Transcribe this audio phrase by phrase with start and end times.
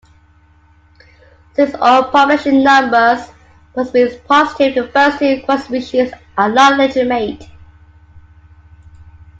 [1.53, 3.29] Since all population numbers
[3.75, 7.45] must be positive, the first two quasispecies are not legitimate.